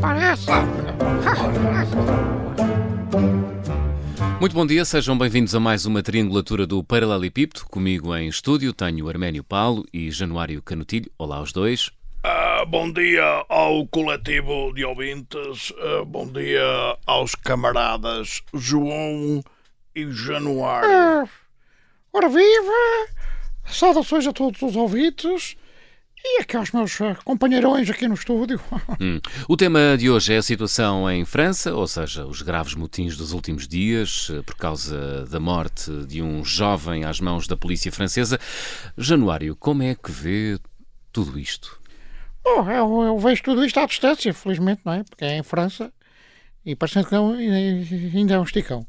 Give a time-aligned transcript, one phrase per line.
[0.00, 0.46] parece.
[4.40, 7.66] Muito bom dia, sejam bem-vindos a mais uma triangulatura do Paralelepípedo.
[7.66, 11.10] Comigo em estúdio tenho Arménio Paulo e Januário Canutilho.
[11.18, 11.90] Olá aos dois.
[12.22, 19.42] Ah, bom dia ao coletivo de ouvintes, ah, bom dia aos camaradas João
[19.94, 20.90] e Januário.
[20.90, 21.28] Ah,
[22.12, 23.08] ora viva!
[23.66, 25.56] Saudações a todos os ouvintes
[26.24, 28.60] e aqui aos meus ah, companheirões aqui no estúdio.
[29.02, 29.18] Hum.
[29.48, 33.32] O tema de hoje é a situação em França, ou seja, os graves motins dos
[33.32, 38.38] últimos dias eh, por causa da morte de um jovem às mãos da polícia francesa.
[38.98, 40.58] Januário, como é que vê
[41.12, 41.78] tudo isto?
[42.44, 45.02] Oh, eu, eu vejo tudo isto à distância, felizmente, não é?
[45.04, 45.90] Porque é em França
[46.66, 48.86] e parecendo que é um- ainda é um esticão.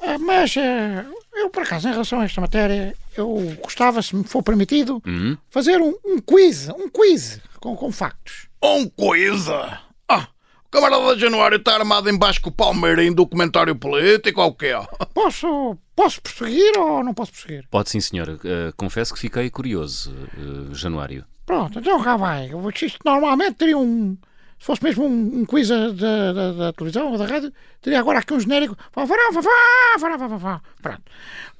[0.00, 1.04] Ah, mas ah,
[1.34, 5.36] eu, por acaso, em relação a esta matéria, eu gostava, se me for permitido, Hum?
[5.50, 8.48] fazer um, um quiz, um quiz com, com factos.
[8.62, 9.80] Um coisa!
[10.08, 10.28] Ah,
[10.66, 14.72] o camarada Januário está armado em Basco Palmeirim do comentário político ou o quê?
[15.14, 17.64] Posso, posso prosseguir ou não posso prosseguir?
[17.70, 18.38] Pode sim, senhora.
[18.44, 21.24] Eh, confesso que fiquei curioso, eh, Januário.
[21.46, 22.50] Pronto, então cá vai.
[22.82, 24.16] Isto normalmente teria um.
[24.58, 28.18] Se fosse mesmo um, um quiz da, da, da- televisão ou da rádio, teria agora
[28.18, 28.76] aqui um genérico.
[28.92, 30.60] Vá, vá, vá, vá, vá, vá, vá, vá.
[30.82, 31.02] Pronto.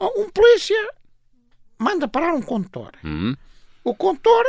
[0.00, 0.77] Um polícia
[1.78, 2.92] manda parar um condutor.
[3.04, 3.34] Hum?
[3.84, 4.44] O condutor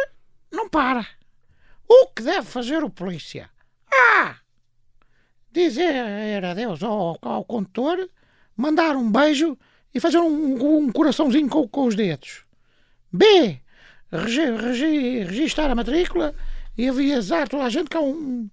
[0.52, 1.06] não para.
[1.88, 3.50] O que deve fazer o polícia?
[3.92, 4.36] A.
[5.52, 8.10] Dizer adeus ao, ao condutor,
[8.56, 9.58] mandar um beijo
[9.94, 12.44] e fazer um, um coraçãozinho com, com os dedos.
[13.12, 13.60] B.
[14.12, 16.36] Regi, regi, registar a matrícula
[16.78, 18.50] e avisar toda a gente que é um,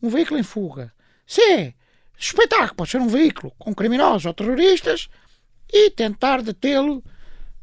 [0.00, 0.92] um veículo em fuga.
[1.26, 1.74] C.
[2.16, 5.08] Suspeitar que pode ser um veículo com criminosos ou terroristas
[5.72, 7.02] e tentar detê-lo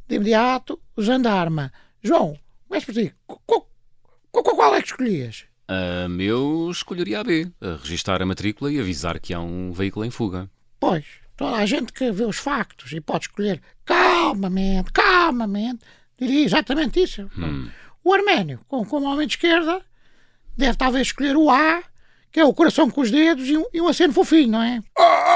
[0.09, 1.71] de imediato usando a arma.
[2.02, 3.13] João, começa por ti.
[4.31, 5.45] Qual, é que escolhias?
[5.67, 10.03] Ah, eu escolheria a B, a registar a matrícula e avisar que há um veículo
[10.03, 10.50] em fuga.
[10.79, 11.06] Pois,
[11.38, 15.85] toda a gente que vê os factos e pode escolher calmamente, calmamente,
[16.17, 17.29] diria exatamente isso.
[18.03, 19.81] O Arménio, como, como homem de esquerda,
[20.57, 21.84] deve talvez escolher o A,
[22.31, 24.81] que é o coração com os dedos e um, e um aceno fofinho, não é?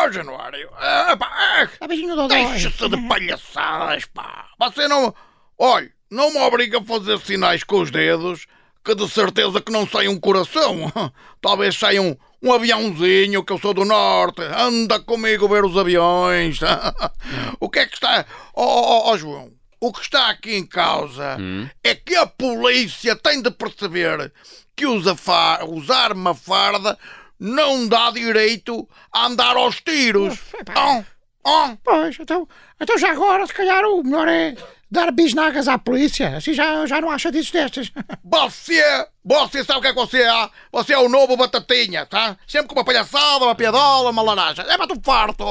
[0.05, 2.45] Ah, Januário, ah, pá, A beijinho do dói.
[2.45, 4.47] deixa-se de palhaçadas, pá.
[4.59, 5.13] Você não...
[5.57, 8.45] Olha, não me obriga a fazer sinais com os dedos,
[8.83, 10.91] que de certeza que não sai um coração.
[11.41, 14.41] Talvez saia um, um aviãozinho, que eu sou do norte.
[14.41, 16.59] Anda comigo ver os aviões.
[17.59, 18.25] o que é que está...
[18.53, 21.37] Ó oh, oh, João, o que está aqui em causa
[21.83, 24.33] é que a polícia tem de perceber
[24.75, 26.97] que usa fa- usar uma farda
[27.39, 30.39] não dá direito a andar aos tiros.
[30.77, 31.03] Oh,
[31.45, 31.77] oh.
[31.83, 32.47] Pois, então,
[32.79, 34.55] então já agora, se calhar, o melhor é
[34.93, 36.37] dar bisnagas à polícia.
[36.37, 37.91] Assim já, já não há chatices destas.
[38.23, 38.81] Você,
[39.23, 40.49] você sabe o que é que você é?
[40.71, 42.37] Você é o novo batatinha, tá?
[42.47, 44.63] Sempre com uma palhaçada, uma piadola, uma laranja.
[44.63, 45.45] É para tu farto.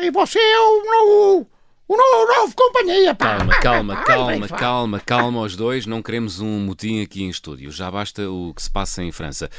[0.00, 1.50] E você é o novo,
[1.86, 3.36] o novo, novo companhia, pá.
[3.36, 5.84] Calma, calma, calma, calma, calma aos dois.
[5.86, 7.70] Não queremos um motim aqui em estúdio.
[7.70, 9.50] Já basta o que se passa em França.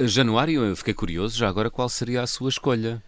[0.00, 1.36] Januário, eu fiquei curioso.
[1.38, 3.02] Já agora, qual seria a sua escolha?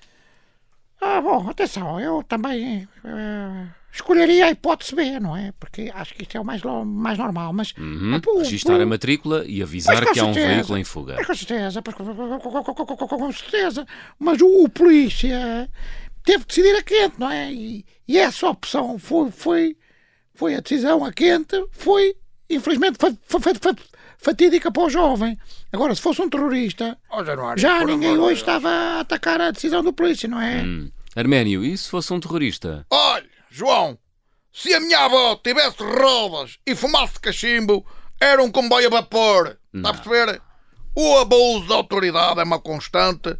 [1.00, 5.50] Ah, bom, atenção, eu também eh, escolheria a hipótese B, não é?
[5.58, 7.72] Porque acho que isto é o mais, mais normal, mas...
[7.78, 8.20] Uhum.
[8.38, 10.54] Registar pô, a matrícula e avisar que há um certeza.
[10.54, 11.14] veículo em fuga.
[11.16, 13.87] Mas com certeza, com- com- com- com certeza.
[14.19, 15.70] Mas o, o polícia
[16.25, 17.53] teve que decidir a quente, não é?
[17.53, 19.76] E, e essa opção foi, foi,
[20.34, 22.14] foi a decisão a quente, foi,
[22.48, 23.76] infelizmente, fa- fa- fa-
[24.19, 25.36] fatídica para o jovem.
[25.72, 29.82] Agora, se fosse um terrorista, Oh, Januário, já ninguém hoje estava a atacar a decisão
[29.82, 30.62] do polícia, não é?
[30.62, 30.91] Hum.
[31.16, 32.87] Arménio, e se fosse um terrorista?
[32.91, 33.98] Olha, João,
[34.52, 37.84] se a minha avó tivesse rodas e fumasse cachimbo,
[38.20, 39.58] era um comboio a vapor.
[39.75, 40.41] Está a perceber?
[40.94, 43.37] O abuso da autoridade é uma constante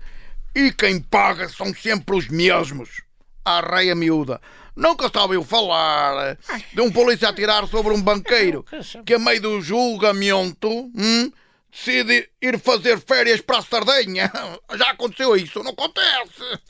[0.55, 3.03] e quem paga são sempre os mesmos.
[3.45, 4.41] A reia miúda.
[4.77, 6.39] Nunca se ouviu falar
[6.73, 8.65] de um polícia a tirar sobre um banqueiro
[9.05, 11.33] que, a meio do julgamento, hum,
[11.71, 14.31] decide ir fazer férias para a Sardenha.
[14.77, 15.63] Já aconteceu isso?
[15.63, 16.61] Não acontece.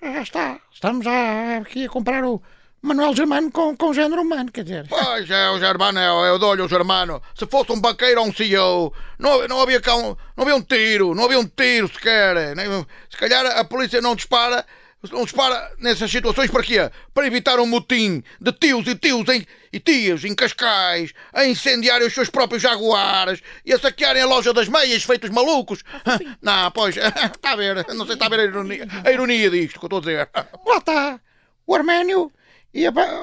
[0.00, 0.60] Já está.
[0.72, 2.40] Estamos já aqui a comprar o
[2.84, 4.86] Manuel Germano com, com género humano, quer dizer.
[4.86, 7.22] Pois é, o Germano, é, eu dou-lhe o Germano.
[7.34, 10.60] Se fosse um banqueiro ou um CEO, não, não, havia cá um, não havia um
[10.60, 12.54] tiro, não havia um tiro sequer.
[12.54, 14.66] Nem- se calhar a polícia não dispara,
[15.10, 16.90] não dispara nessas situações para quê?
[17.14, 22.06] Para evitar um motim de tios e tios em, e tias em Cascais, a incendiarem
[22.06, 25.82] os seus próprios jaguares e a saquearem a loja das meias, feitos malucos.
[26.42, 29.48] Não, pois, está a ver, não sei se está a ver a ironia, a ironia
[29.48, 30.28] disto que eu estou a dizer.
[30.66, 31.18] Lá está.
[31.66, 32.30] O Arménio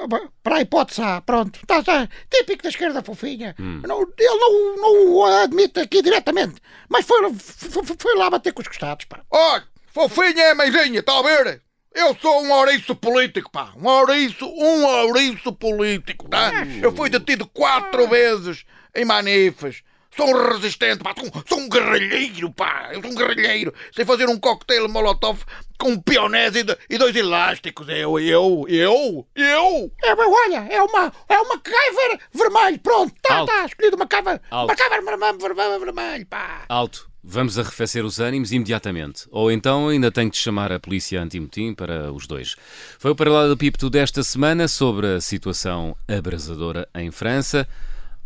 [0.08, 1.60] pa- para a hipótese A, pronto.
[1.66, 3.54] Tá, tá, típico da esquerda fofinha.
[3.58, 6.54] Não, ele não, não o admite aqui diretamente,
[6.88, 9.20] mas foi, foi, foi lá bater com os costados, pá.
[9.30, 11.62] Olha, fofinha é meizinha, está a ver?
[11.94, 13.72] Eu sou um ouriço político, pá.
[13.76, 16.50] Um ouriço, um ouriço político, tá?
[16.82, 18.64] Eu fui detido quatro vezes
[18.94, 19.82] em manifas.
[20.16, 21.14] Sou um resistente, pá.
[21.18, 22.90] Sou, sou um guerrilheiro, pá.
[22.92, 23.72] Eu sou um guerrilheiro.
[23.94, 25.42] Sei fazer um coquetel molotov
[25.78, 27.88] com pionés e, e dois elásticos.
[27.88, 29.92] Eu, eu, eu, eu.
[30.02, 33.52] É, mas olha, é uma, é uma MacGyver vermelho, pronto, tá, Alto.
[33.52, 34.08] tá, escolhido uma
[34.50, 34.68] Alto.
[34.68, 36.64] MacGyver vermelho, pá.
[36.68, 39.26] Alto, vamos arrefecer os ânimos imediatamente.
[39.30, 42.56] Ou então ainda tenho de chamar a polícia anti-motim para os dois.
[42.98, 47.66] Foi o Paralelo Pipto desta semana sobre a situação abrasadora em França.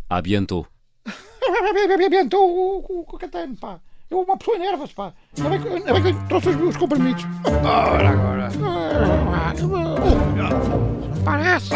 [0.09, 0.76] A bientôt.
[2.05, 3.77] Abentou o, o, o catano, pá.
[4.09, 5.11] Eu, uma pessoa enerva-se, pá.
[5.37, 7.25] Ainda bem, que- ainda bem que eu trouxe os meus comprimidos.
[7.65, 8.49] Ora, agora.
[11.25, 11.73] Parece.